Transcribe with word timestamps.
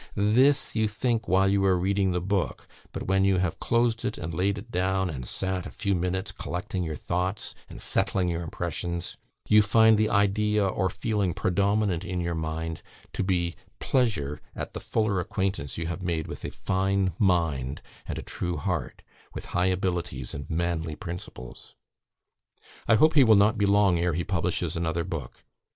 This 0.15 0.75
you 0.75 0.87
think 0.87 1.27
while 1.27 1.47
you 1.47 1.63
are 1.63 1.77
reading 1.77 2.09
the 2.11 2.19
book; 2.21 2.67
but 2.91 3.03
when 3.03 3.23
you 3.23 3.37
have 3.37 3.59
closed 3.59 4.03
it 4.03 4.17
and 4.17 4.33
laid 4.33 4.57
it 4.57 4.71
down, 4.71 5.11
and 5.11 5.27
sat 5.27 5.67
a 5.67 5.69
few 5.69 5.93
minutes 5.93 6.31
collecting 6.31 6.83
your 6.83 6.95
thoughts, 6.95 7.53
and 7.69 7.79
settling 7.79 8.27
your 8.27 8.41
impressions, 8.41 9.17
you 9.47 9.61
find 9.61 9.99
the 9.99 10.09
idea 10.09 10.65
or 10.65 10.89
feeling 10.89 11.35
predominant 11.35 12.03
in 12.03 12.19
your 12.19 12.33
mind 12.33 12.81
to 13.13 13.21
be 13.23 13.55
pleasure 13.77 14.41
at 14.55 14.73
the 14.73 14.79
fuller 14.79 15.19
acquaintance 15.19 15.77
you 15.77 15.85
have 15.85 16.01
made 16.01 16.25
with 16.25 16.43
a 16.43 16.49
fine 16.49 17.13
mind 17.19 17.79
and 18.07 18.17
a 18.17 18.23
true 18.23 18.57
heart, 18.57 19.03
with 19.35 19.45
high 19.53 19.67
abilities 19.67 20.33
and 20.33 20.49
manly 20.49 20.95
principles. 20.95 21.75
I 22.87 22.95
hope 22.95 23.13
he 23.13 23.23
will 23.23 23.35
not 23.35 23.55
be 23.55 23.67
long 23.67 23.99
ere 23.99 24.15
he 24.15 24.23
publishes 24.23 24.75
another 24.75 25.03
book. 25.03 25.43